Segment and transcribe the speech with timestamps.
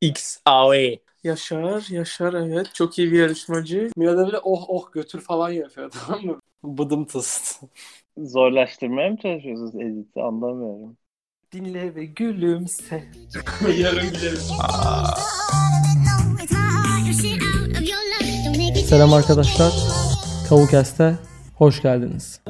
[0.00, 0.98] XAE.
[1.24, 2.74] Yaşar, Yaşar evet.
[2.74, 3.90] Çok iyi bir yarışmacı.
[3.96, 6.40] Mirada bile oh oh götür falan yapıyor tamam mı?
[6.64, 7.62] Bıdım tıst.
[8.18, 10.96] Zorlaştırmaya mı çalışıyorsunuz editi anlamıyorum.
[11.52, 13.04] Dinle ve gülümse.
[13.78, 14.50] Yarın gideriz.
[18.88, 19.72] Selam arkadaşlar.
[20.48, 21.18] Kavukest'e
[21.56, 22.40] hoş geldiniz.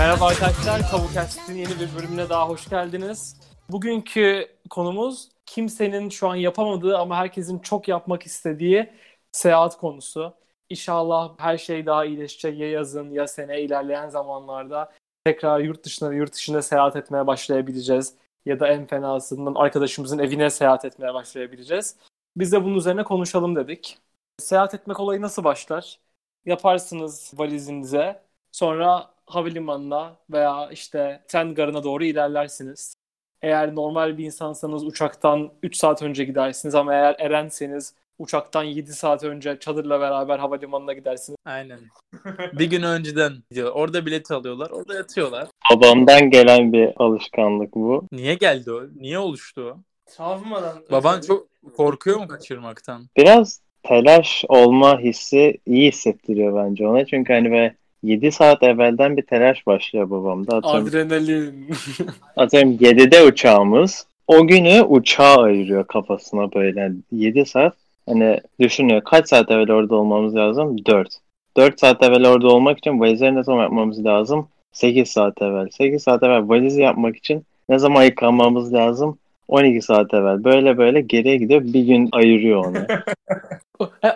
[0.00, 0.90] Merhaba arkadaşlar.
[0.90, 3.40] Kavukast'in yeni bir bölümüne daha hoş geldiniz.
[3.68, 8.92] Bugünkü konumuz kimsenin şu an yapamadığı ama herkesin çok yapmak istediği
[9.32, 10.34] seyahat konusu.
[10.70, 14.92] İnşallah her şey daha iyileşecek ya yazın ya sene ilerleyen zamanlarda
[15.24, 18.14] tekrar yurt dışına yurt dışında seyahat etmeye başlayabileceğiz.
[18.46, 21.96] Ya da en fenasından arkadaşımızın evine seyahat etmeye başlayabileceğiz.
[22.36, 23.98] Biz de bunun üzerine konuşalım dedik.
[24.38, 25.98] Seyahat etmek olayı nasıl başlar?
[26.46, 28.22] Yaparsınız valizinize.
[28.52, 32.94] Sonra havalimanına veya işte tren garına doğru ilerlersiniz.
[33.42, 39.24] Eğer normal bir insansanız uçaktan 3 saat önce gidersiniz ama eğer erenseniz uçaktan 7 saat
[39.24, 41.36] önce çadırla beraber havalimanına gidersiniz.
[41.44, 41.78] Aynen.
[42.52, 43.72] bir gün önceden gidiyor.
[43.74, 44.70] Orada bilet alıyorlar.
[44.70, 45.48] Orada yatıyorlar.
[45.72, 48.06] Babamdan gelen bir alışkanlık bu.
[48.12, 48.82] Niye geldi o?
[48.96, 49.78] Niye oluştu o?
[50.06, 50.84] Travmadan.
[50.90, 53.06] Baban çok korkuyor mu kaçırmaktan?
[53.16, 57.06] Biraz telaş olma hissi iyi hissettiriyor bence ona.
[57.06, 60.56] Çünkü hani böyle 7 saat evvelden bir telaş başlıyor babamda.
[60.56, 61.68] Atıyorum, Adrenalin.
[62.36, 64.06] atıyorum 7'de uçağımız.
[64.26, 67.74] O günü uçağa ayırıyor kafasına böyle 7 saat.
[68.08, 70.84] Hani düşünüyor kaç saat evvel orada olmamız lazım?
[70.86, 71.08] 4.
[71.56, 74.48] 4 saat evvel orada olmak için valizleri ne zaman yapmamız lazım?
[74.72, 75.68] 8 saat evvel.
[75.70, 79.18] 8 saat evvel valizi yapmak için ne zaman yıkanmamız lazım?
[79.48, 80.44] 12 saat evvel.
[80.44, 81.60] Böyle böyle geriye gidiyor.
[81.64, 82.78] Bir gün ayırıyor onu.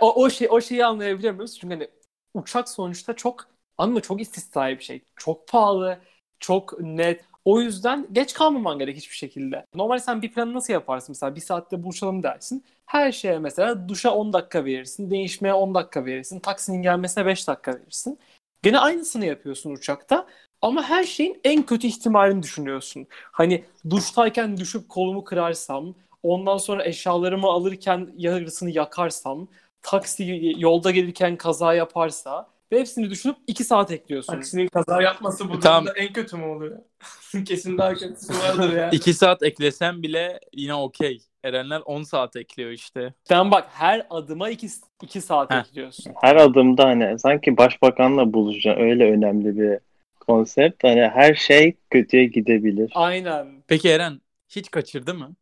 [0.00, 1.58] O, o, şey, o şeyi anlayabiliyor muyuz?
[1.58, 1.88] Çünkü hani
[2.34, 3.46] uçak sonuçta çok
[3.78, 5.02] ama çok istisnai bir şey.
[5.16, 5.98] Çok pahalı,
[6.40, 7.24] çok net.
[7.44, 9.66] O yüzden geç kalmaman gerek hiçbir şekilde.
[9.74, 11.10] Normal sen bir planı nasıl yaparsın?
[11.12, 12.64] Mesela bir saatte buluşalım dersin.
[12.86, 15.10] Her şeye mesela duşa 10 dakika verirsin.
[15.10, 16.40] Değişmeye 10 dakika verirsin.
[16.40, 18.18] Taksinin gelmesine 5 dakika verirsin.
[18.62, 20.26] Gene aynısını yapıyorsun uçakta.
[20.62, 23.06] Ama her şeyin en kötü ihtimalini düşünüyorsun.
[23.10, 29.48] Hani duştayken düşüp kolumu kırarsam, ondan sonra eşyalarımı alırken yarısını yakarsam,
[29.82, 34.32] taksi yolda gelirken kaza yaparsa ve hepsini düşünüp 2 saat ekliyorsun.
[34.32, 35.84] Taksinin kaza yapması bu Tamam.
[35.84, 36.78] durumda en kötü mü oluyor?
[37.46, 38.90] Kesin daha kötüsü vardır ya.
[38.90, 41.22] 2 saat eklesen bile yine okey.
[41.44, 43.14] Erenler 10 saat ekliyor işte.
[43.24, 44.68] Sen bak her adıma 2
[45.02, 45.60] 2 saat Heh.
[45.60, 46.12] ekliyorsun.
[46.20, 48.82] Her adımda hani sanki başbakanla buluşacaksın.
[48.82, 49.78] Öyle önemli bir
[50.20, 50.84] konsept.
[50.84, 52.92] Hani her şey kötüye gidebilir.
[52.94, 53.46] Aynen.
[53.68, 55.34] Peki Eren hiç kaçırdı mı?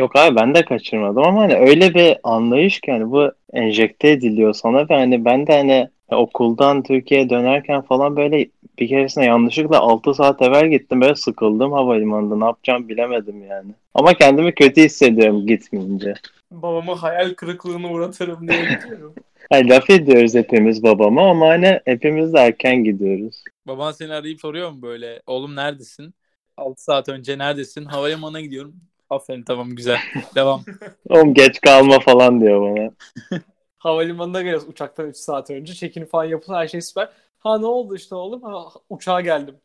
[0.00, 4.52] Yok abi ben de kaçırmadım ama hani öyle bir anlayış ki hani bu enjekte ediliyor
[4.52, 10.14] sana ve hani ben de hani okuldan Türkiye'ye dönerken falan böyle bir keresinde yanlışlıkla 6
[10.14, 13.72] saat evvel gittim böyle sıkıldım havalimanında ne yapacağım bilemedim yani.
[13.94, 16.14] Ama kendimi kötü hissediyorum gitmeyince.
[16.50, 19.14] Babamı hayal kırıklığına uğratırım diye gidiyorum.
[19.52, 23.44] Hani laf ediyoruz hepimiz babama ama hani hepimiz de erken gidiyoruz.
[23.66, 25.22] Baban seni arayıp soruyor mu böyle?
[25.26, 26.14] Oğlum neredesin?
[26.56, 27.84] 6 saat önce neredesin?
[27.84, 28.74] Havalimanına gidiyorum.
[29.10, 29.98] Aferin tamam güzel.
[30.34, 30.64] Devam.
[31.08, 32.90] Oğlum geç kalma falan diyor bana.
[33.78, 35.74] Havalimanına geliyoruz uçaktan 3 saat önce.
[35.74, 37.08] Check-in falan yapılır her şey süper.
[37.38, 38.42] Ha ne oldu işte oğlum?
[38.42, 39.60] Ha, uçağa geldim.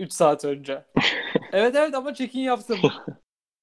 [0.00, 0.84] 3 saat önce.
[1.52, 2.78] evet evet ama check-in yaptım.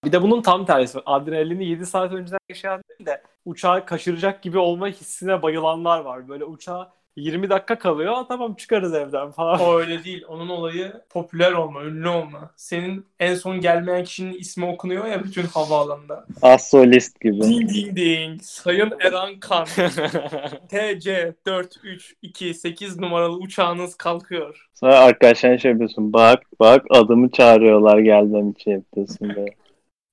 [0.06, 1.00] Bir de bunun tam tersi.
[1.06, 6.28] Adrenalini 7 saat önceden yaşayan değil de uçağı kaçıracak gibi olma hissine bayılanlar var.
[6.28, 8.14] Böyle uçağa 20 dakika kalıyor.
[8.14, 9.60] "Aa, Tamam çıkarız evden falan.
[9.60, 10.24] O öyle değil.
[10.28, 12.52] Onun olayı popüler olma, ünlü olma.
[12.56, 16.26] Senin en son gelmeyen kişinin ismi okunuyor ya bütün havaalanında.
[16.42, 17.42] Az solist gibi.
[17.42, 18.42] Ding ding ding.
[18.42, 19.66] Sayın Eren Kan.
[20.70, 24.70] TC 4328 numaralı uçağınız kalkıyor.
[24.74, 26.14] Sonra arkadaşlarına şey yapıyorsun.
[26.14, 29.56] Bak bak adımı çağırıyorlar gelmem için yapıyorsun böyle.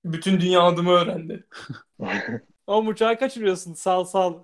[0.04, 1.44] Bütün dünya adımı öğrendi.
[2.66, 3.74] O uçağı kaçırıyorsun.
[3.74, 4.34] Sal sal.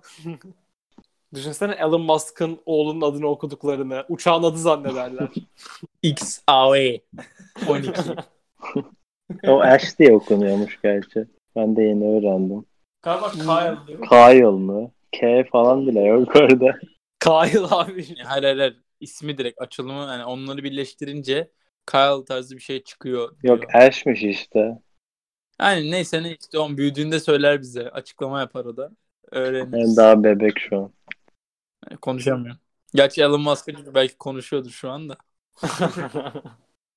[1.35, 4.05] Düşünsene Elon Musk'ın oğlunun adını okuduklarını.
[4.09, 5.29] Uçağın adı zannederler.
[6.03, 7.01] XAE.
[7.69, 7.91] 12.
[9.47, 11.25] O Ash diye okunuyormuş gerçi.
[11.55, 12.65] Ben de yeni öğrendim.
[13.01, 14.09] Galiba Kyle diyor.
[14.09, 14.91] Kyle mı?
[15.11, 16.79] K falan bile yok orada.
[17.19, 18.05] Kyle abi.
[18.23, 18.77] Hayır hayır hayır.
[18.99, 21.51] İsmi direkt açılımı yani onları birleştirince
[21.91, 23.39] Kyle tarzı bir şey çıkıyor.
[23.41, 23.57] diyor.
[23.57, 24.77] Yok Ash'miş işte.
[25.61, 27.89] Yani neyse ne işte on büyüdüğünde söyler bize.
[27.89, 28.91] Açıklama yapar o da.
[29.31, 29.73] Öğreniriz.
[29.73, 30.91] Yani daha bebek şu an.
[32.01, 32.55] Konuşamıyor.
[32.93, 35.17] Gerçi Elon Musk belki konuşuyordur şu anda.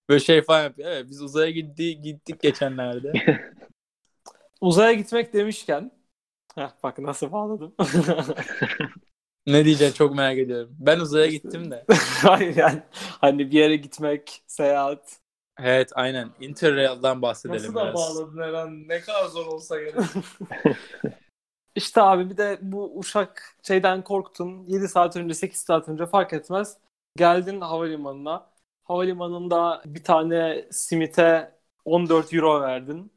[0.08, 0.90] Böyle şey falan yapıyor.
[0.90, 3.12] Evet biz uzaya gitti, gittik geçenlerde.
[4.60, 5.98] Uzaya gitmek demişken
[6.54, 7.74] Heh, bak nasıl bağladım.
[9.46, 10.76] ne diyeceksin çok merak ediyorum.
[10.78, 11.84] Ben uzaya gittim de.
[12.22, 15.18] Hayır yani hani bir yere gitmek, seyahat.
[15.60, 16.30] Evet aynen.
[16.40, 17.94] Interrail'dan bahsedelim Nasıl da biraz.
[17.94, 18.88] bağladın Eren?
[18.88, 19.94] Ne kadar zor olsa gerek.
[21.74, 24.64] İşte abi bir de bu uşak şeyden korktun.
[24.66, 26.76] 7 saat önce 8 saat önce fark etmez.
[27.16, 28.50] Geldin havalimanına.
[28.84, 31.52] Havalimanında bir tane simite
[31.84, 33.12] 14 euro verdin.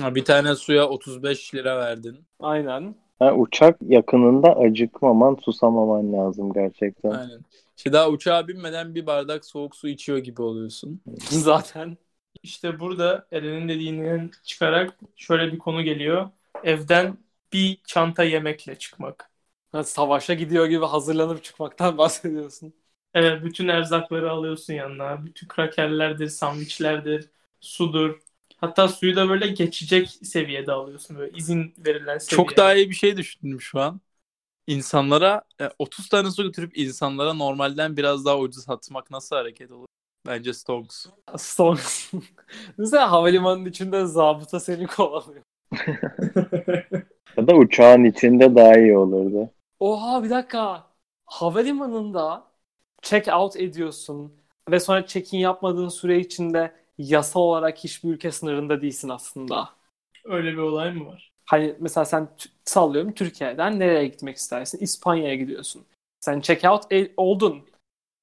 [0.00, 2.24] Ha, Bir tane suya 35 lira verdin.
[2.40, 2.94] Aynen.
[3.18, 7.10] Ha, uçak yakınında acıkmaman, susamaman lazım gerçekten.
[7.10, 7.40] Aynen.
[7.76, 11.00] İşte daha uçağa binmeden bir bardak soğuk su içiyor gibi oluyorsun.
[11.30, 11.96] Zaten.
[12.42, 16.30] İşte burada Eren'in dediğinden çıkarak şöyle bir konu geliyor.
[16.64, 17.16] Evden
[17.54, 19.30] bir çanta yemekle çıkmak.
[19.72, 22.74] Ha, Savaşa gidiyor gibi hazırlanıp çıkmaktan bahsediyorsun.
[23.14, 25.26] Evet, bütün erzakları alıyorsun yanına.
[25.26, 27.30] Bütün krakerlerdir, sandviçlerdir,
[27.60, 28.20] sudur.
[28.56, 31.18] Hatta suyu da böyle geçecek seviyede alıyorsun.
[31.18, 32.46] Böyle izin verilen seviyede.
[32.46, 34.00] Çok daha iyi bir şey düşündüm şu an.
[34.66, 39.86] İnsanlara e, 30 tane su götürüp insanlara normalden biraz daha ucuz satmak nasıl hareket olur?
[40.26, 41.06] Bence Stonks.
[41.38, 41.78] Son.
[42.78, 45.42] Mesela havalimanının içinde zabıta seni kovalıyor.
[47.36, 49.50] Ya da uçağın içinde daha iyi olurdu.
[49.80, 50.86] Oha bir dakika.
[51.26, 52.44] Havalimanında
[53.02, 54.32] check out ediyorsun
[54.70, 59.68] ve sonra check-in yapmadığın süre içinde yasal olarak hiçbir ülke sınırında değilsin aslında.
[60.24, 61.32] Öyle bir olay mı var?
[61.46, 62.28] Hani mesela sen
[62.64, 64.78] sallıyorum Türkiye'den nereye gitmek istersin?
[64.78, 65.84] İspanya'ya gidiyorsun.
[66.20, 67.62] Sen check out e- oldun.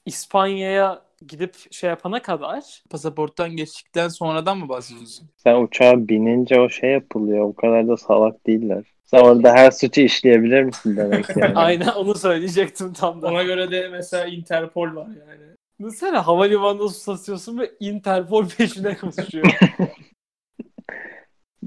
[0.06, 5.30] İspanya'ya gidip şey yapana kadar Pasaporttan geçtikten sonradan mı bahsediyorsun?
[5.38, 7.44] Sen uçağa binince o şey yapılıyor.
[7.46, 8.86] O kadar da salak değiller.
[9.12, 11.54] Sen orada her suçu işleyebilir misin demek yani.
[11.56, 13.28] aynen onu söyleyecektim tam da.
[13.28, 15.42] Ona göre de mesela Interpol var yani.
[15.80, 19.46] Mesela havalimanında susatıyorsun ve Interpol peşine koşuyor.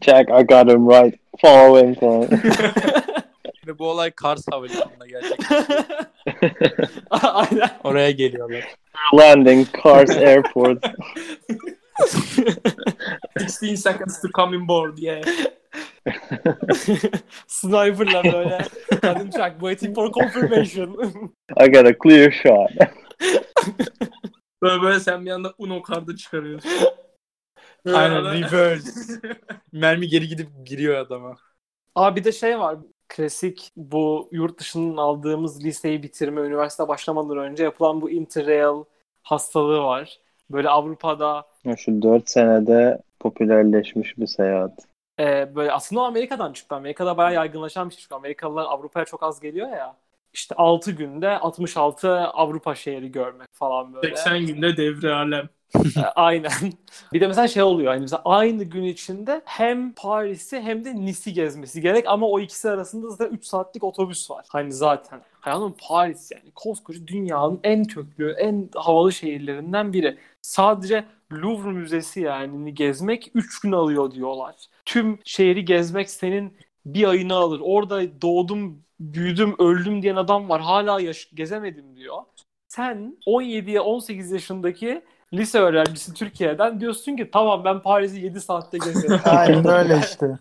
[0.04, 1.14] Jack, I got him right.
[1.40, 1.96] Follow him.
[3.66, 5.84] Ve bu olay Kars Havalimanı'nda gerçekleşiyor.
[7.10, 7.70] aynen.
[7.84, 8.64] Oraya geliyorlar.
[9.14, 10.84] Landing Cars Airport.
[13.40, 15.24] 16 seconds to come in board yeah.
[17.46, 18.58] Sniper'la böyle.
[19.00, 20.88] Kadın check waiting for confirmation.
[21.60, 22.70] I got a clear shot.
[24.62, 26.70] Böyle böyle sen bir anda Uno kartı çıkarıyorsun.
[27.84, 29.20] Böyle Aynen reverse.
[29.72, 31.36] Mermi geri gidip giriyor adama.
[31.94, 32.78] Abi bir de şey var.
[33.08, 38.84] Klasik bu yurt dışından aldığımız liseyi bitirme, üniversite başlamadan önce yapılan bu interrail
[39.22, 40.20] hastalığı var.
[40.50, 44.86] Böyle Avrupa'da Ya Şu 4 senede popülerleşmiş bir seyahat.
[45.20, 46.74] E, böyle aslında o Amerika'dan çıktı.
[46.74, 48.02] Amerika'da bayağı yaygınlaşan bir şey.
[48.02, 49.96] Çünkü Amerikalılar Avrupa'ya çok az geliyor ya.
[50.32, 54.16] İşte 6 günde 66 Avrupa şehri görmek falan böyle.
[54.16, 55.48] 80 günde devre alem.
[55.96, 56.50] E, Aynen.
[57.12, 57.92] Bir de mesela şey oluyor.
[57.92, 62.70] Hani mesela aynı gün içinde hem Paris'i hem de Nice'i gezmesi gerek ama o ikisi
[62.70, 64.44] arasında zaten 3 saatlik otobüs var.
[64.48, 65.20] Hani zaten.
[65.40, 70.18] Hayatım Paris yani koskoca dünyanın en köklü, en havalı şehirlerinden biri.
[70.42, 74.54] Sadece Louvre Müzesi yani gezmek 3 gün alıyor diyorlar.
[74.84, 76.56] Tüm şehri gezmek senin
[76.86, 77.60] bir ayını alır.
[77.64, 80.60] Orada doğdum, büyüdüm, öldüm diyen adam var.
[80.60, 82.16] Hala yaş- gezemedim diyor.
[82.68, 89.20] Sen 17'ye 18 yaşındaki lise öğrencisi Türkiye'den diyorsun ki tamam ben Paris'i 7 saatte gezerim.
[89.24, 90.38] Aynen öyle işte.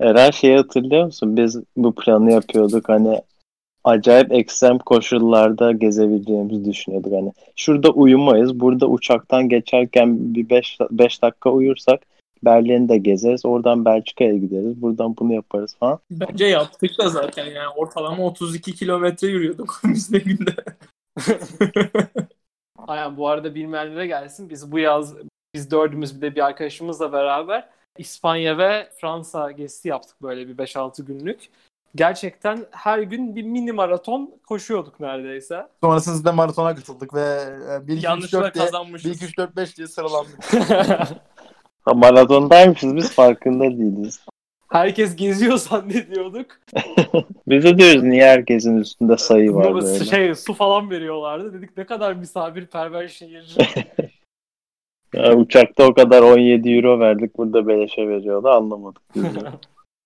[0.00, 1.36] Eren şeyi hatırlıyor musun?
[1.36, 3.22] Biz bu planı yapıyorduk hani
[3.84, 7.12] acayip ekstrem koşullarda gezebileceğimizi düşünüyorduk.
[7.12, 8.60] Hani şurada uyumayız.
[8.60, 12.00] Burada uçaktan geçerken bir 5 5 dakika uyursak
[12.44, 13.46] Berlin'de gezeriz.
[13.46, 14.82] Oradan Belçika'ya gideriz.
[14.82, 15.98] Buradan bunu yaparız falan.
[16.10, 20.54] Bence yaptık da zaten yani ortalama 32 kilometre yürüyorduk biz de günde.
[22.98, 24.50] Aynen bu arada bilmeyenlere gelsin.
[24.50, 25.14] Biz bu yaz
[25.54, 31.04] biz dördümüz bir de bir arkadaşımızla beraber İspanya ve Fransa gezisi yaptık böyle bir 5-6
[31.04, 31.48] günlük.
[31.94, 35.66] Gerçekten her gün bir mini maraton koşuyorduk neredeyse.
[35.80, 37.38] Sonrasında maratona katıldık ve
[37.86, 39.16] 1 2 3 Yanlışlıkla 4 diye 1 kazanmışız.
[39.16, 40.44] 2 3 4 5 diye sıralandık.
[41.84, 44.20] Ha, Maratondaymışız biz farkında değiliz.
[44.68, 46.46] Herkes geziyor zannediyorduk.
[47.46, 50.04] Biz de diyoruz niye herkesin üstünde sayı var Ama böyle.
[50.04, 51.52] Şey, su falan veriyorlardı.
[51.52, 53.56] Dedik ne kadar misafirperver şehir.
[55.14, 59.02] Ya, uçakta o kadar 17 euro verdik burada beleşe veriyordu anlamadık.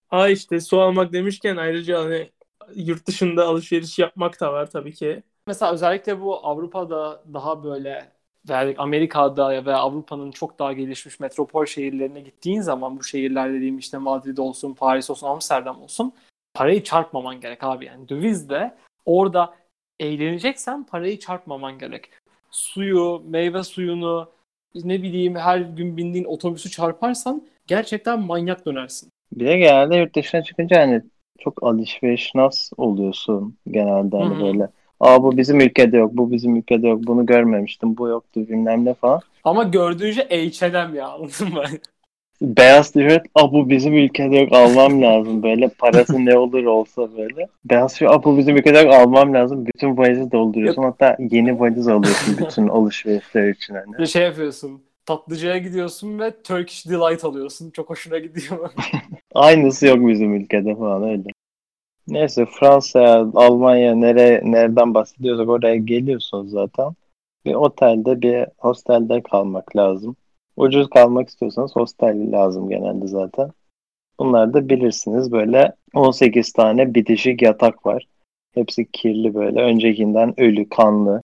[0.09, 2.31] Ha işte su almak demişken ayrıca hani
[2.75, 5.23] yurt dışında alışveriş yapmak da var tabii ki.
[5.47, 8.12] Mesela özellikle bu Avrupa'da daha böyle
[8.49, 13.99] yani Amerika'da ve Avrupa'nın çok daha gelişmiş metropol şehirlerine gittiğin zaman bu şehirler dediğim işte
[13.99, 16.12] Madrid olsun, Paris olsun, Amsterdam olsun
[16.54, 17.84] parayı çarpmaman gerek abi.
[17.87, 18.75] Yani dövizde
[19.06, 19.54] orada
[20.00, 22.11] eğleneceksen parayı çarpmaman gerek.
[22.50, 24.28] Suyu, meyve suyunu
[24.75, 29.08] ne bileyim her gün bindiğin otobüsü çarparsan gerçekten manyak dönersin.
[29.32, 31.02] Bir de genelde yurt dışına çıkınca hani
[31.38, 34.44] çok alışveriş nasıl oluyorsun genelde hani Hı hı.
[34.44, 34.68] böyle
[35.02, 38.94] Aa bu bizim ülkede yok, bu bizim ülkede yok, bunu görmemiştim, bu yoktu bilmem ne
[38.94, 39.21] falan.
[39.44, 41.62] Ama gördüğün şey H&M ya anladın mı?
[42.42, 45.68] Beyaz tişört, aa bu bizim ülkede yok, almam lazım böyle.
[45.68, 47.49] Parası ne olur olsa böyle.
[47.64, 49.66] Beyaz tişört, aa bu bizim ülkede yok, almam lazım.
[49.66, 50.82] Bütün valizi dolduruyorsun.
[50.82, 53.99] Hatta yeni valiz alıyorsun bütün alışverişler için hani.
[53.99, 54.82] Bir şey yapıyorsun.
[55.06, 57.71] Tatlıcıya gidiyorsun ve Turkish Delight alıyorsun.
[57.71, 58.71] Çok hoşuna gidiyor.
[59.35, 61.32] Aynısı yok bizim ülkede falan öyle.
[62.12, 66.92] Neyse Fransa, Almanya nere, nereden bahsediyorsak oraya geliyorsunuz zaten.
[67.45, 70.16] Bir otelde, bir hostelde kalmak lazım.
[70.57, 73.50] Ucuz kalmak istiyorsanız hostel lazım genelde zaten.
[74.19, 78.07] Bunlar da bilirsiniz böyle 18 tane bitişik yatak var.
[78.54, 79.61] Hepsi kirli böyle.
[79.61, 81.23] Öncekinden ölü, kanlı.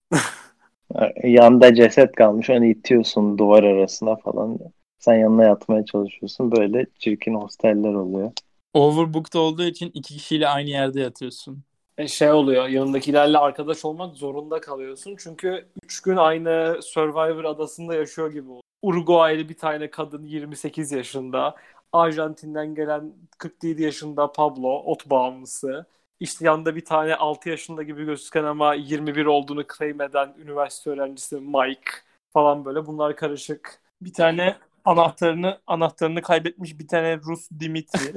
[1.25, 2.51] Yanda ceset kalmış.
[2.51, 4.59] Onu itiyorsun duvar arasına falan.
[4.99, 6.53] Sen yanına yatmaya çalışıyorsun.
[6.53, 8.33] Böyle çirkin hosteller oluyor.
[8.79, 11.63] Overbooked olduğu için iki kişiyle aynı yerde yatıyorsun.
[11.99, 15.17] E şey oluyor yanındakilerle arkadaş olmak zorunda kalıyorsun.
[15.19, 18.63] Çünkü 3 gün aynı Survivor adasında yaşıyor gibi oluyor.
[18.83, 21.57] Uruguaylı bir tane kadın 28 yaşında.
[21.93, 25.87] Arjantin'den gelen 47 yaşında Pablo, ot bağımlısı.
[26.21, 31.37] İşte yanında bir tane 6 yaşında gibi gözüken ama 21 olduğunu claim eden üniversite öğrencisi
[31.37, 31.91] Mike
[32.33, 32.87] falan böyle.
[32.87, 33.81] Bunlar karışık.
[34.03, 34.57] Bir tane
[34.89, 38.15] anahtarını anahtarını kaybetmiş bir tane Rus Dimitri.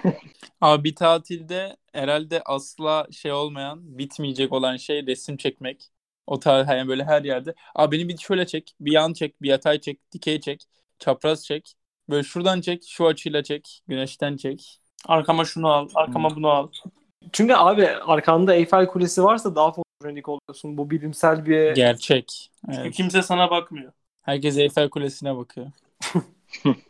[0.60, 5.90] Abi bir tatilde herhalde asla şey olmayan, bitmeyecek olan şey resim çekmek.
[6.26, 7.54] O tarz yani böyle her yerde.
[7.74, 10.64] Abi beni bir şöyle çek, bir yan çek, bir yatay çek, dikey çek,
[10.98, 11.74] çapraz çek.
[12.10, 14.80] Böyle şuradan çek, şu açıyla çek, güneşten çek.
[15.06, 16.68] Arkama şunu al, arkama bunu al.
[17.32, 20.76] Çünkü abi arkanda Eyfel Kulesi varsa daha fotojenik oluyorsun.
[20.78, 21.74] Bu bilimsel bir...
[21.74, 22.50] Gerçek.
[22.66, 22.94] Çünkü Evet.
[22.94, 23.92] kimse sana bakmıyor.
[24.22, 25.66] Herkes Eyfel Kulesi'ne bakıyor.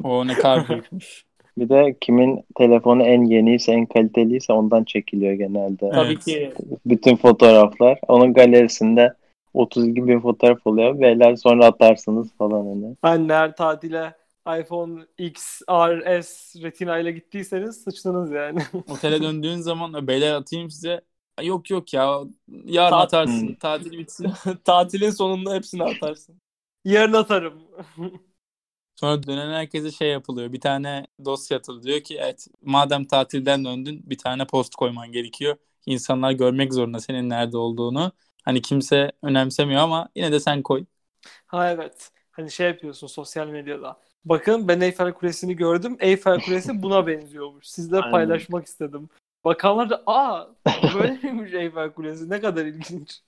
[0.04, 1.24] O ne kadar büyükmüş.
[1.58, 5.86] Bir de kimin telefonu en yeniyse, en kaliteliyse ondan çekiliyor genelde.
[5.86, 5.94] Evet.
[5.94, 6.52] Tabii ki
[6.86, 7.98] Bütün fotoğraflar.
[8.08, 9.14] Onun galerisinde
[9.54, 11.00] 32 bin fotoğraf oluyor.
[11.00, 12.96] Beyler sonra atarsınız falan hani.
[13.02, 14.14] Anneler tatile
[14.60, 18.60] iPhone X, R, S Retina ile gittiyseniz sıçtınız yani.
[18.90, 21.00] Otele döndüğün zaman beyler atayım size.
[21.38, 22.20] "Ay Yok yok ya
[22.64, 23.48] yarın Tat- atarsın.
[23.48, 23.54] Hmm.
[23.54, 24.32] Tatil bitsin.
[24.64, 26.34] tatilin sonunda hepsini atarsın.
[26.84, 27.54] Yarın atarım.
[28.96, 30.52] Sonra dönen herkese şey yapılıyor.
[30.52, 31.82] Bir tane dosya atılıyor.
[31.84, 35.56] Diyor ki evet madem tatilden döndün bir tane post koyman gerekiyor.
[35.86, 38.12] İnsanlar görmek zorunda senin nerede olduğunu.
[38.44, 40.84] Hani kimse önemsemiyor ama yine de sen koy.
[41.46, 42.10] ha evet.
[42.30, 43.96] Hani şey yapıyorsun sosyal medyada.
[44.24, 45.96] Bakın ben Eyfel Kulesi'ni gördüm.
[46.00, 47.66] Eyfel Kulesi buna benziyormuş.
[47.68, 48.10] Sizle Aynen.
[48.10, 49.08] paylaşmak istedim.
[49.44, 50.46] Bakanlar da aa
[50.94, 53.20] böyle miymiş Eyfel Kulesi ne kadar ilginç.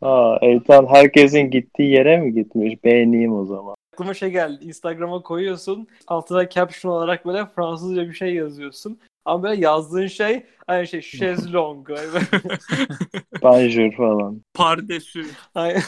[0.00, 2.84] Aa, Eytan herkesin gittiği yere mi gitmiş?
[2.84, 3.74] Beğeneyim o zaman.
[3.92, 4.64] Aklıma şey geldi.
[4.64, 5.88] Instagram'a koyuyorsun.
[6.06, 9.00] Altına caption olarak böyle Fransızca bir şey yazıyorsun.
[9.24, 11.88] Ama böyle yazdığın şey aynı şey şezlong.
[13.42, 14.42] Banjur falan.
[14.54, 15.26] Pardesü.
[15.54, 15.82] Ay-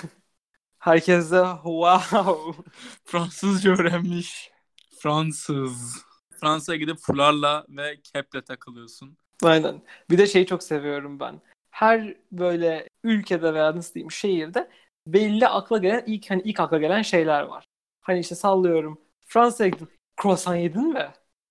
[0.78, 2.62] Herkes de wow.
[3.04, 4.50] Fransızca öğrenmiş.
[4.98, 6.04] Fransız.
[6.40, 9.16] Fransa'ya gidip fularla ve keple takılıyorsun.
[9.42, 9.82] Aynen.
[10.10, 11.40] Bir de şeyi çok seviyorum ben.
[11.70, 14.68] Her böyle ülkede veya nasıl diyeyim şehirde
[15.06, 17.64] belli akla gelen ilk hani ilk akla gelen şeyler var.
[18.04, 19.00] Hani işte sallıyorum.
[19.26, 19.88] Fransa'ya gittin.
[20.22, 21.08] Croissant yedin mi?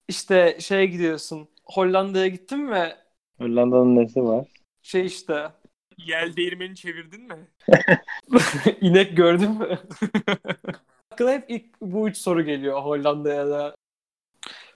[0.07, 1.49] İşte şeye gidiyorsun.
[1.65, 2.95] Hollanda'ya gittin mi?
[3.37, 4.47] Hollanda'nın nesi var?
[4.81, 5.51] Şey işte
[5.97, 7.47] Yel değirmeni çevirdin mi?
[8.81, 9.79] inek gördün mü?
[11.11, 13.75] Aklıma hep ilk bu üç soru geliyor Hollanda'ya da.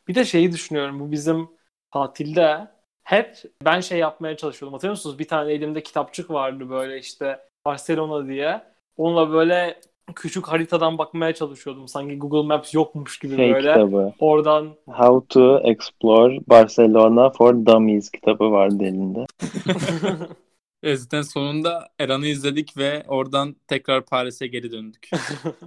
[0.08, 1.00] Bir de şeyi düşünüyorum.
[1.00, 1.50] Bu bizim
[1.92, 2.68] tatilde
[3.04, 4.74] hep ben şey yapmaya çalışıyordum.
[4.74, 5.20] Hatırlıyor musunuz?
[5.20, 8.62] Bir tane elimde kitapçık vardı böyle işte Barcelona diye.
[8.98, 9.82] Onunla böyle
[10.16, 11.88] küçük haritadan bakmaya çalışıyordum.
[11.88, 13.74] Sanki Google Maps yokmuş gibi Şey böyle.
[13.74, 14.14] kitabı.
[14.20, 19.26] Oradan How to Explore Barcelona for Dummies kitabı vardı elinde.
[20.84, 25.10] E zaten sonunda Eran'ı izledik ve oradan tekrar Paris'e geri döndük.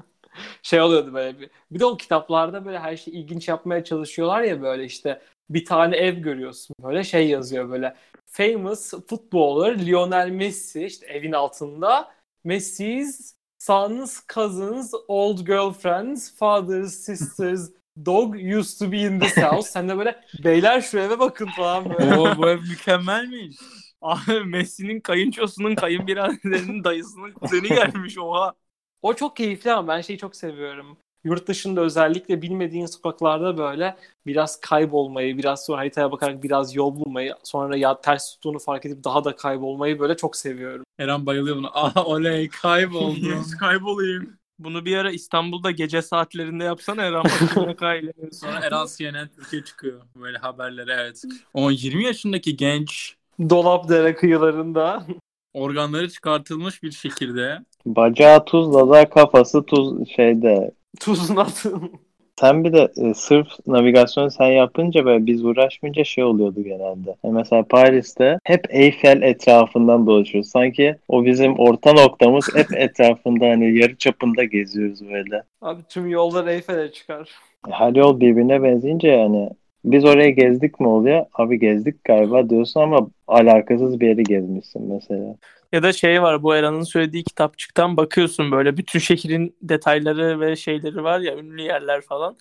[0.63, 1.51] şey oluyordu böyle bir.
[1.71, 5.97] Bir de o kitaplarda böyle her şeyi ilginç yapmaya çalışıyorlar ya böyle işte bir tane
[5.97, 7.95] ev görüyorsun böyle şey yazıyor böyle
[8.27, 12.11] famous footballer Lionel Messi işte evin altında
[12.45, 17.71] Messi's sons, cousins, old girlfriends, fathers, sisters,
[18.05, 19.71] dog used to be in this house.
[19.71, 22.15] Sen de böyle beyler şu eve bakın falan böyle.
[22.15, 23.57] Oo bu ev mükemmelmiş.
[24.03, 28.55] Abi Messi'nin kayınçosunun kayınbiraderinin dayısının kuzeni gelmiş oha.
[29.03, 30.99] O çok keyifli ama ben şeyi çok seviyorum.
[31.25, 33.97] Yurt dışında özellikle bilmediğin sokaklarda böyle
[34.27, 39.05] biraz kaybolmayı, biraz sonra haritaya bakarak biraz yol bulmayı, sonra ya ters tuttuğunu fark edip
[39.05, 40.85] daha da kaybolmayı böyle çok seviyorum.
[40.99, 41.69] Eren bayılıyor buna.
[41.75, 43.31] Aa oley kayboldum.
[43.37, 44.37] Yes, kaybolayım.
[44.59, 48.13] Bunu bir ara İstanbul'da gece saatlerinde yapsana Eren Bakır'ına kayla.
[48.33, 50.01] Sonra Eren CNN Türkiye çıkıyor.
[50.17, 51.23] Böyle haberlere evet.
[51.55, 53.17] O 20 yaşındaki genç
[53.51, 55.07] Dolap dere kıyılarında.
[55.55, 57.59] organları çıkartılmış bir şekilde.
[57.87, 60.71] Bacağı tuzla da kafası tuz şeyde.
[61.01, 61.93] Tuzun atın.
[62.41, 67.17] Sen bir de e, sırf navigasyonu sen yapınca ve biz uğraşmayınca şey oluyordu genelde.
[67.25, 70.51] Yani mesela Paris'te hep Eyfel etrafından dolaşıyoruz.
[70.51, 75.43] Sanki o bizim orta noktamız hep etrafında hani yarı çapında geziyoruz böyle.
[75.63, 77.31] Abi tüm yollar Eyfel'e çıkar.
[77.71, 79.51] Her yol birbirine benzeyince yani
[79.85, 81.27] biz oraya gezdik mi oluyor?
[81.35, 85.37] Abi gezdik galiba diyorsun ama alakasız bir yeri gezmişsin mesela.
[85.73, 91.05] Ya da şey var bu Eran'ın söylediği kitapçıktan bakıyorsun böyle bütün şehrin detayları ve şeyleri
[91.05, 92.37] var ya ünlü yerler falan.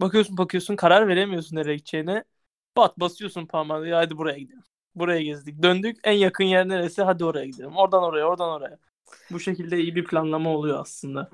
[0.00, 2.24] Bakıyorsun bakıyorsun karar veremiyorsun nereye gideceğine.
[2.76, 4.62] Bat basıyorsun parmağını hadi buraya gidelim.
[4.94, 5.62] Buraya gezdik.
[5.62, 7.76] Döndük en yakın yer neresi hadi oraya gidelim.
[7.76, 8.78] Oradan oraya oradan oraya.
[9.30, 11.28] Bu şekilde iyi bir planlama oluyor aslında.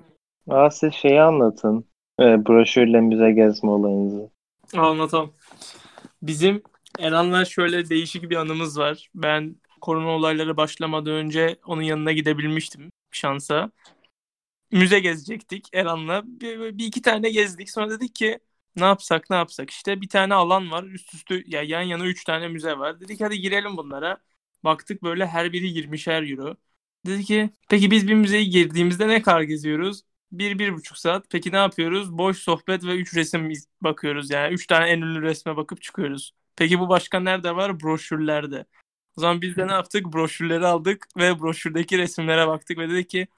[0.48, 1.84] Aa, siz şeyi anlatın.
[2.20, 4.30] E, broşürle müze gezme olayınızı.
[4.74, 5.34] Anlatalım.
[6.22, 6.62] Bizim
[6.98, 9.10] Eran'la şöyle değişik bir anımız var.
[9.14, 13.70] Ben korona olayları başlamadan önce onun yanına gidebilmiştim şansa.
[14.72, 16.22] Müze gezecektik Eran'la.
[16.26, 17.70] Bir, bir iki tane gezdik.
[17.70, 18.38] Sonra dedik ki
[18.76, 19.70] ne yapsak ne yapsak.
[19.70, 20.84] İşte bir tane alan var.
[20.84, 23.00] Üst üste ya yan yana üç tane müze var.
[23.00, 24.18] Dedik hadi girelim bunlara.
[24.64, 26.56] Baktık böyle her biri 20'şer euro.
[27.06, 30.02] Dedi ki peki biz bir müzeye girdiğimizde ne kadar geziyoruz?
[30.38, 31.26] Bir, bir buçuk saat.
[31.30, 32.18] Peki ne yapıyoruz?
[32.18, 34.30] Boş sohbet ve üç resim bakıyoruz.
[34.30, 36.32] Yani üç tane en ünlü resme bakıp çıkıyoruz.
[36.56, 37.80] Peki bu başka nerede var?
[37.80, 38.64] Broşürlerde.
[39.18, 40.12] O zaman biz de ne yaptık?
[40.12, 43.28] Broşürleri aldık ve broşürdeki resimlere baktık ve dedik ki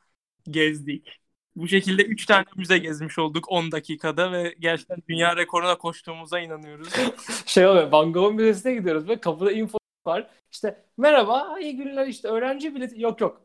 [0.51, 1.21] gezdik.
[1.57, 6.89] Bu şekilde 3 tane müze gezmiş olduk 10 dakikada ve gerçekten dünya rekoruna koştuğumuza inanıyoruz.
[7.47, 10.31] Şey oluyor Van Gogh Müzesi'ne gidiyoruz ve kapıda info var.
[10.53, 13.43] İşte merhaba iyi günler işte öğrenci bileti yok yok.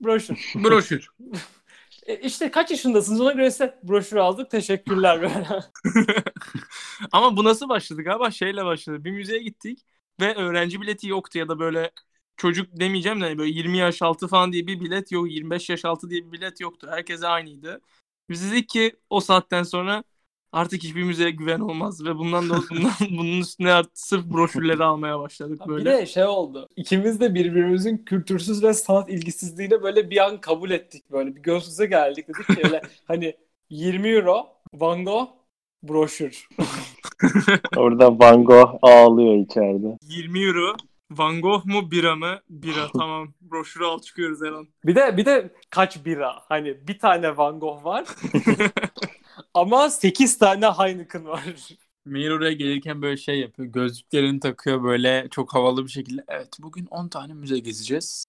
[0.00, 0.52] Broşür.
[0.54, 1.08] Broşür.
[2.06, 5.46] E, işte kaç yaşındasınız ona göre size broşür aldık teşekkürler böyle.
[7.12, 8.30] Ama bu nasıl başladı galiba?
[8.30, 9.04] Şeyle başladı.
[9.04, 9.86] Bir müzeye gittik
[10.20, 11.90] ve öğrenci bileti yoktu ya da böyle
[12.36, 15.30] çocuk demeyeceğim de hani böyle 20 yaş altı falan diye bir bilet yok.
[15.30, 16.88] 25 yaş altı diye bir bilet yoktu.
[16.90, 17.80] Herkese aynıydı.
[18.30, 20.04] Biz dedik ki o saatten sonra
[20.52, 25.20] artık hiçbir müzeye güven olmaz ve bundan da bundan, bunun üstüne artık sırf broşürleri almaya
[25.20, 25.84] başladık Bir böyle.
[25.84, 26.68] de şey oldu.
[26.76, 31.36] İkimiz de birbirimizin kültürsüz ve sanat ilgisizliğine böyle bir an kabul ettik böyle.
[31.36, 33.36] Bir göz geldik dedik ki öyle hani
[33.70, 35.28] 20 euro Van Gogh
[35.82, 36.48] broşür.
[37.76, 39.98] Orada Van Gogh ağlıyor içeride.
[40.02, 40.76] 20 euro.
[41.10, 42.40] Van Gogh mu bira mı?
[42.50, 43.28] Bira tamam.
[43.40, 44.68] Broşürü al çıkıyoruz her an.
[44.84, 46.34] Bir de bir de kaç bira?
[46.48, 48.04] Hani bir tane Van Gogh var
[49.54, 51.44] ama 8 tane Heineken var.
[52.04, 53.68] Meğer oraya gelirken böyle şey yapıyor.
[53.68, 56.24] Gözlüklerini takıyor böyle çok havalı bir şekilde.
[56.28, 58.24] Evet bugün 10 tane müze gezeceğiz.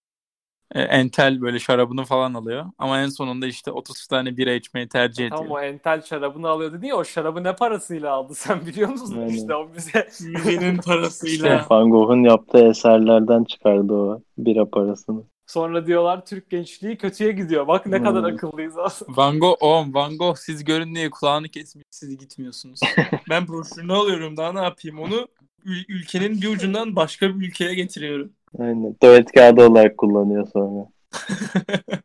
[0.76, 2.66] E, entel böyle şarabını falan alıyor.
[2.78, 5.38] Ama en sonunda işte 30 tane bira içmeyi tercih ediyor.
[5.38, 9.18] Tamam o entel şarabını alıyordu diye o şarabı ne parasıyla aldı sen biliyor musun?
[9.18, 9.34] Aynen.
[9.34, 11.58] İşte o bize Müzenin parasıyla.
[11.58, 15.24] İşte Van Gogh'un yaptığı eserlerden çıkardı o bira parasını.
[15.52, 17.68] Sonra diyorlar Türk gençliği kötüye gidiyor.
[17.68, 18.36] Bak ne kadar Hmm.
[18.36, 19.18] akıllıyız aslında.
[19.22, 22.80] Van Gogh, oğlum Van Gogh siz görün diye kulağını kesmiş siz gitmiyorsunuz.
[23.30, 25.28] Ben broşürünü alıyorum daha ne yapayım onu
[25.66, 28.34] ül- ülkenin bir ucundan başka bir ülkeye getiriyorum.
[28.60, 28.94] Aynen.
[28.94, 30.88] Tuvalet kağıdı olarak kullanıyor sonra.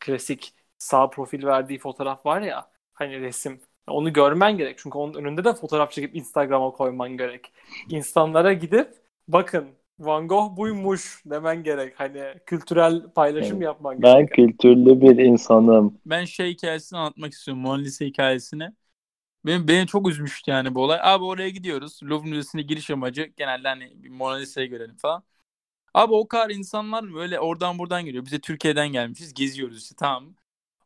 [0.00, 3.60] Klasik sağ profil verdiği fotoğraf var ya hani resim.
[3.88, 4.78] Onu görmen gerek.
[4.78, 7.52] Çünkü onun önünde de fotoğraf çekip Instagram'a koyman gerek.
[7.88, 8.88] İnsanlara gidip
[9.28, 9.68] bakın
[10.00, 12.00] Van Gogh buymuş demen gerek.
[12.00, 13.62] Hani kültürel paylaşım Evet.
[13.62, 14.26] yapman Ben gerek.
[14.26, 15.98] kültürlü bir insanım.
[16.06, 17.62] ben şey hikayesini anlatmak istiyorum.
[17.62, 18.72] Mona Lisa hikayesini.
[19.46, 20.98] Benim, beni çok üzmüştü yani bu olay.
[21.02, 22.00] Abi oraya gidiyoruz.
[22.04, 25.22] Louvre Müzesi'ne giriş amacı genelde hani bir Mona Lisa'yı görelim falan.
[25.94, 28.24] Abi o kadar insanlar böyle oradan buradan geliyor.
[28.26, 29.34] Bize Türkiye'den gelmişiz.
[29.34, 30.34] Geziyoruz işte tamam.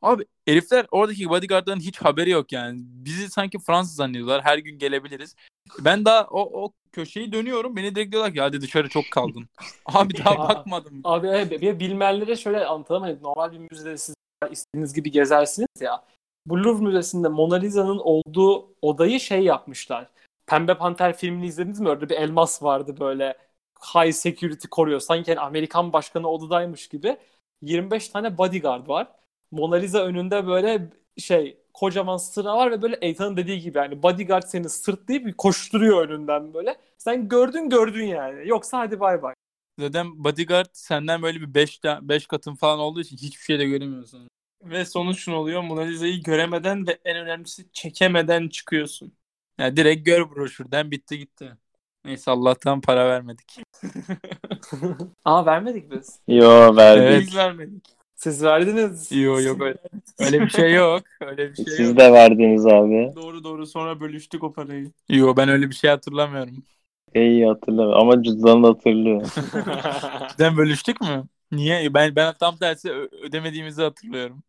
[0.03, 2.81] Abi herifler oradaki bodyguardların hiç haberi yok yani.
[2.85, 4.43] Bizi sanki Fransız zannediyorlar.
[4.45, 5.35] Her gün gelebiliriz.
[5.81, 7.77] Ben daha o, o köşeyi dönüyorum.
[7.77, 9.49] Beni direkt diyorlar ki hadi dışarı çok kaldın.
[9.87, 11.01] Abi daha bakmadım.
[11.05, 13.03] Abi evet, bir bilmeyenlere şöyle anlatalım.
[13.03, 14.15] Hani normal bir müzede siz
[14.51, 16.05] istediğiniz gibi gezersiniz ya.
[16.47, 20.09] Bu Louvre Müzesi'nde Mona Lisa'nın olduğu odayı şey yapmışlar.
[20.47, 21.89] Pembe Panter filmini izlediniz mi?
[21.89, 23.37] Orada bir elmas vardı böyle
[23.95, 25.01] high security koruyor.
[25.01, 27.17] Sanki hani Amerikan başkanı odadaymış gibi.
[27.63, 29.09] 25 tane bodyguard var.
[29.51, 34.43] Mona Lisa önünde böyle şey kocaman sıra var ve böyle Ethan'ın dediği gibi yani bodyguard
[34.47, 36.77] seni sırtlayıp koşturuyor önünden böyle.
[36.99, 38.49] Sen gördün gördün yani.
[38.49, 39.35] Yoksa hadi bay bay.
[39.79, 44.29] Zaten bodyguard senden böyle bir 5 beş katın falan olduğu için hiçbir şey de göremiyorsun.
[44.63, 45.63] Ve sonuç ne oluyor?
[45.63, 49.13] Mona Lisa'yı göremeden ve en önemlisi çekemeden çıkıyorsun.
[49.59, 51.57] Ya direkt gör broşürden bitti gitti.
[52.05, 53.61] Neyse Allah'tan para vermedik.
[55.25, 56.21] Aa vermedik biz.
[56.29, 57.03] Yo verdik.
[57.03, 57.21] Evet.
[57.21, 58.04] Biz vermedik.
[58.25, 59.13] Siz verdiniz.
[59.13, 59.79] Yok yok öyle,
[60.19, 61.03] öyle bir şey yok.
[61.21, 61.99] Öyle bir şey Siz yok.
[61.99, 63.13] de verdiniz abi.
[63.17, 64.93] Doğru doğru sonra bölüştük o parayı.
[65.09, 66.55] Yok ben öyle bir şey hatırlamıyorum.
[67.15, 69.23] İyi hatırlamıyorum ama cüzdanını hatırlıyor.
[70.31, 71.25] Cidden bölüştük mü?
[71.53, 71.95] Niye?
[71.95, 74.43] Ben ben tam tersi ödemediğimizi hatırlıyorum.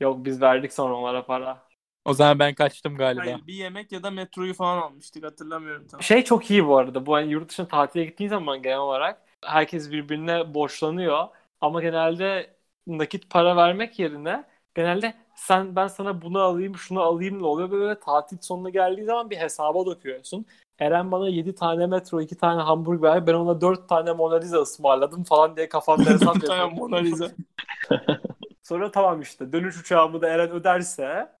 [0.00, 1.62] Yok biz verdik sonra onlara para.
[2.04, 3.22] O zaman ben kaçtım galiba.
[3.22, 6.02] Hayır, bir yemek ya da metroyu falan almıştık hatırlamıyorum tam.
[6.02, 7.06] Şey çok iyi bu arada.
[7.06, 11.28] Bu hani yurt dışına tatile gittiğin zaman genel olarak herkes birbirine borçlanıyor.
[11.60, 12.59] Ama genelde
[12.98, 18.00] nakit para vermek yerine genelde sen ben sana bunu alayım şunu alayım ne oluyor böyle
[18.00, 20.46] tatil sonuna geldiği zaman bir hesaba döküyorsun.
[20.78, 25.24] Eren bana 7 tane metro 2 tane hamburger ben ona 4 tane Mona Lisa ısmarladım
[25.24, 26.74] falan diye kafanda hesap Bir tane.
[26.74, 27.30] Mona Lisa.
[28.62, 31.32] Sonra tamam işte dönüş uçağımı da Eren öderse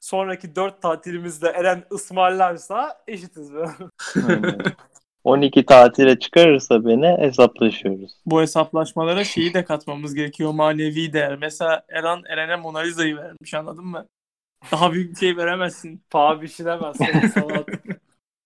[0.00, 3.50] sonraki 4 tatilimizde Eren ısmarlarsa eşitiz.
[5.24, 8.12] 12 tatile çıkarırsa beni hesaplaşıyoruz.
[8.26, 11.36] Bu hesaplaşmalara şeyi de katmamız gerekiyor manevi değer.
[11.36, 14.06] Mesela Eren Eren'e Mona Lisa'yı vermiş anladın mı?
[14.72, 16.02] Daha büyük bir şey veremezsin.
[16.10, 17.68] Paha biçilemez senin sanat.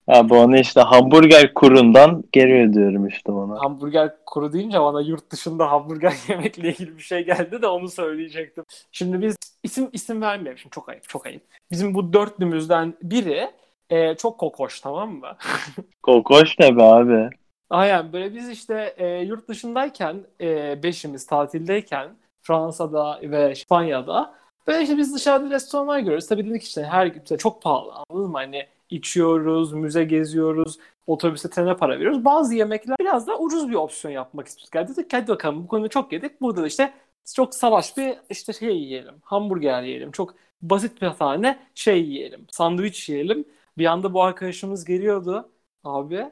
[0.07, 3.59] Abi onu işte hamburger kurundan geri ödüyorum işte ona.
[3.59, 8.63] hamburger kuru deyince bana yurt dışında hamburger yemekle ilgili bir şey geldi de onu söyleyecektim.
[8.91, 10.57] Şimdi biz isim isim vermeyelim.
[10.57, 11.41] Şimdi çok ayıp, çok ayıp.
[11.71, 13.49] Bizim bu dörtlümüzden biri
[13.89, 15.37] e, çok kokoş tamam mı?
[16.03, 17.29] Kokoş ne be abi?
[17.69, 22.09] Aynen böyle biz işte e, yurt dışındayken e, beşimiz tatildeyken
[22.41, 24.33] Fransa'da ve İspanya'da
[24.67, 26.27] böyle işte biz dışarıda restoranlar görüyoruz.
[26.27, 28.37] Tabii dedik işte her işte çok pahalı anladın mı?
[28.37, 32.25] Hani içiyoruz, müze geziyoruz, otobüste trene para veriyoruz.
[32.25, 34.69] Bazı yemekler biraz da ucuz bir opsiyon yapmak istiyoruz.
[34.73, 36.41] Yani dedik hadi bakalım bu konuda çok yedik.
[36.41, 36.93] Burada da işte
[37.35, 39.15] çok salaş bir işte şey yiyelim.
[39.23, 40.11] Hamburger yiyelim.
[40.11, 42.47] Çok basit bir tane şey yiyelim.
[42.51, 43.45] Sandviç yiyelim.
[43.79, 45.51] Bir anda bu arkadaşımız geliyordu.
[45.83, 46.25] Abi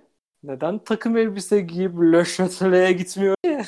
[0.44, 3.36] neden takım elbise giyip Le Châtelet'e gitmiyor?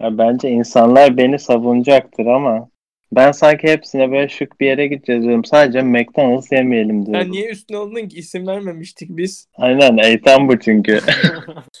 [0.00, 2.68] Ya bence insanlar beni savunacaktır ama
[3.12, 5.44] ben sanki hepsine böyle şık bir yere gideceğiz diyorum.
[5.44, 7.22] Sadece McDonald's yemeyelim diyorum.
[7.22, 9.48] Sen niye üstüne alındın ki isim vermemiştik biz.
[9.56, 11.00] Aynen Eytan bu çünkü.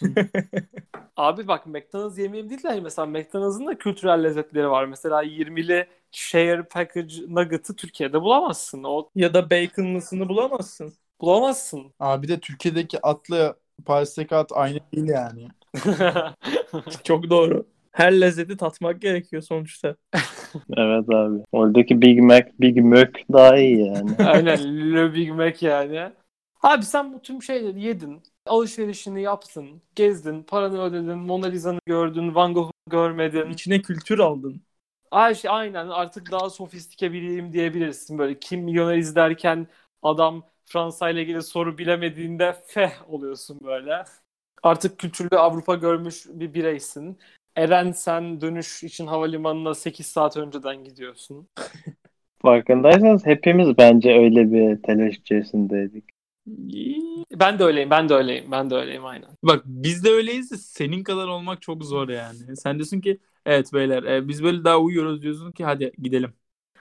[1.16, 4.84] Abi bak McDonald's yemeğim değil de hani mesela McDonald's'ın da kültürel lezzetleri var.
[4.84, 8.84] Mesela 20'li share package nugget'ı Türkiye'de bulamazsın.
[8.84, 10.94] O Ya da baconlısını bulamazsın.
[11.20, 11.92] bulamazsın.
[11.98, 15.48] Abi de Türkiye'deki atlı Paris'teki at aynı değil yani.
[17.04, 17.66] Çok doğru.
[17.92, 19.96] Her lezzeti tatmak gerekiyor sonuçta.
[20.76, 21.44] evet abi.
[21.52, 24.16] Oradaki Big Mac, Big Mac daha iyi yani.
[24.18, 26.12] Aynen Le Big Mac yani.
[26.62, 28.22] Abi sen bu tüm şeyleri yedin.
[28.46, 29.82] Alışverişini yaptın.
[29.94, 30.42] Gezdin.
[30.42, 31.18] Paranı ödedin.
[31.18, 32.34] Mona Lisa'nı gördün.
[32.34, 33.50] Van Gogh'u görmedin.
[33.50, 34.62] İçine kültür aldın.
[35.10, 38.18] Ay şey, aynen artık daha sofistike biriyim diyebilirsin.
[38.18, 39.66] Böyle Kim Milyoner izlerken
[40.02, 44.04] adam Fransa ile ilgili soru bilemediğinde feh oluyorsun böyle.
[44.62, 47.18] Artık kültürlü Avrupa görmüş bir bireysin.
[47.56, 51.48] Eren sen dönüş için havalimanına 8 saat önceden gidiyorsun.
[52.42, 56.13] Farkındaysanız hepimiz bence öyle bir telaş içerisindeydik.
[56.46, 59.28] Ben de öyleyim, ben de öyleyim, ben de öyleyim aynen.
[59.42, 62.56] Bak biz de öyleyiz de senin kadar olmak çok zor yani.
[62.56, 66.32] Sen diyorsun ki evet beyler e, biz böyle daha uyuyoruz diyorsun ki hadi gidelim.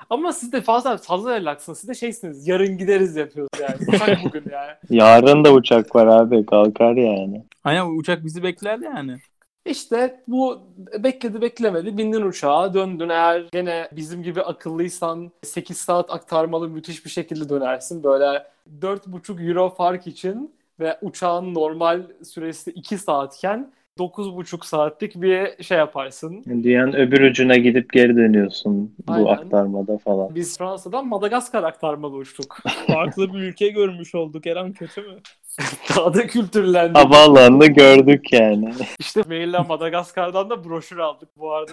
[0.10, 1.80] Ama siz de fazla fazla relaksınız.
[1.80, 2.48] Siz de şeysiniz.
[2.48, 3.76] Yarın gideriz yapıyoruz yani.
[3.88, 4.72] Uçak bugün yani.
[4.90, 7.46] Yarın da uçak var abi kalkar yani.
[7.64, 9.18] Aynen uçak bizi bekler yani.
[9.66, 10.62] İşte bu
[11.00, 17.10] bekledi beklemedi bindin uçağa döndün eğer gene bizim gibi akıllıysan 8 saat aktarmalı müthiş bir
[17.10, 25.22] şekilde dönersin böyle 4,5 euro fark için ve uçağın normal süresi 2 saatken 9,5 saatlik
[25.22, 26.44] bir şey yaparsın.
[26.44, 29.26] Dünyanın öbür ucuna gidip geri dönüyorsun bu Aynen.
[29.26, 30.36] aktarmada falan.
[30.36, 32.58] Biz Fransa'dan Madagaskar aktarmalı uçtuk.
[32.88, 34.48] Farklı bir ülke görmüş olduk.
[34.48, 35.16] Eren kötü mü?
[35.96, 36.98] Daha da kültürlendik.
[36.98, 38.74] Havaalanını gördük yani.
[39.00, 41.72] İşte maille Madagaskar'dan da broşür aldık bu arada.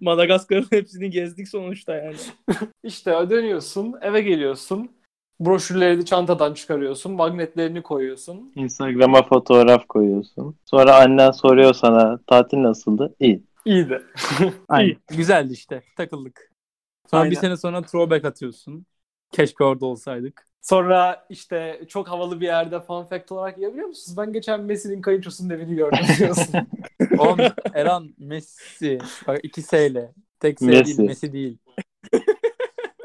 [0.00, 2.16] Madagaskar'ın hepsini gezdik sonuçta yani.
[2.82, 4.90] işte dönüyorsun eve geliyorsun.
[5.40, 7.12] Broşürleri de çantadan çıkarıyorsun.
[7.12, 8.52] Magnetlerini koyuyorsun.
[8.54, 10.56] Instagram'a fotoğraf koyuyorsun.
[10.64, 13.14] Sonra annen soruyor sana tatil nasıldı?
[13.20, 13.42] İyi.
[13.64, 14.02] İyiydi.
[14.68, 14.96] Aynen.
[15.08, 15.82] Güzeldi işte.
[15.96, 16.50] Takıldık.
[17.10, 17.40] Sonra bir Aynen.
[17.40, 18.86] sene sonra throwback atıyorsun.
[19.32, 20.48] Keşke orada olsaydık.
[20.62, 24.16] Sonra işte çok havalı bir yerde fun fact olarak ya biliyor musunuz?
[24.18, 26.54] Ben geçen Messi'nin kayınçosunun evini gördüm diyorsun.
[27.18, 27.38] Oğlum
[27.74, 28.98] Eren Messi.
[29.26, 30.12] Bak iki S ile.
[30.40, 30.96] Tek S Messi.
[30.98, 31.58] değil Messi değil.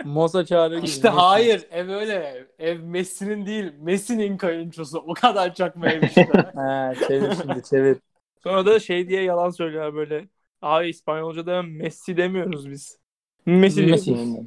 [0.05, 0.85] Moza gibi.
[0.85, 1.19] işte Messi.
[1.21, 2.45] hayır ev öyle ev.
[2.67, 4.99] Ev Messi'nin değil Messi'nin kayınçosu.
[5.07, 6.27] O kadar çakma ev işte.
[6.55, 7.97] Ha, çevir şimdi çevir.
[8.43, 10.27] Sonra da şey diye yalan söylüyor böyle.
[10.61, 12.97] Abi İspanyolca'da Messi demiyoruz biz.
[13.45, 14.05] Messi Messi.
[14.05, 14.45] diyoruz.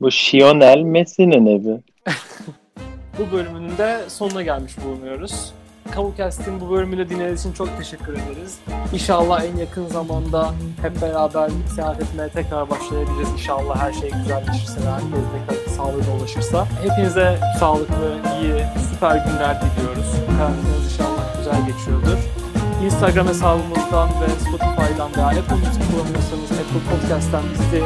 [0.00, 1.80] Bu Şionel Messi'nin evi.
[3.18, 5.52] bu bölümünün de sonuna gelmiş bulunuyoruz.
[5.90, 8.58] Kavukast'in bu bölümünü dinlediğiniz için çok teşekkür ederiz.
[8.92, 10.50] İnşallah en yakın zamanda
[10.82, 13.28] hep beraber seyahat etmeye tekrar başlayabiliriz.
[13.32, 16.66] İnşallah her şey güzelleşirse ve herkes ne kadar sağlığına ulaşırsa.
[16.82, 20.12] Hepinize sağlıklı, iyi, süper günler diliyoruz.
[20.38, 22.18] Karantinanız inşallah güzel geçiyordur.
[22.84, 27.82] Instagram hesabımızdan ve Spotify'dan veya Apple Music kullanıyorsanız Apple Podcast'ten bizi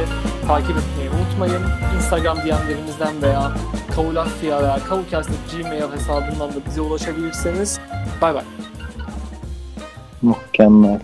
[0.46, 1.62] takip etmeyi unutmayın.
[1.96, 3.52] Instagram DM'lerimizden veya
[3.96, 7.80] Kavulafya veya Kavukast.gmail hesabından da bize ulaşabilirseniz.
[8.20, 8.44] Bay bay.
[10.22, 11.00] Mükemmel.